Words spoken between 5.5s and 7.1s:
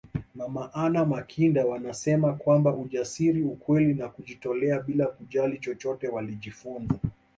chochote walijifunza